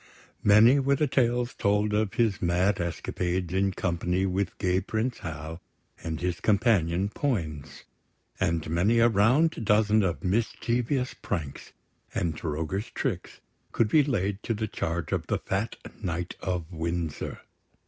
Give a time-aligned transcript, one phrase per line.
[0.43, 5.61] Many were the tales told of his mad escapades in company with gay Prince Hal
[6.03, 7.83] and his companion Poins;
[8.39, 11.73] and many a round dozen of mischievous pranks
[12.15, 13.41] and roguish tricks
[13.73, 17.41] could be laid to the charge of the fat Knight of Windsor.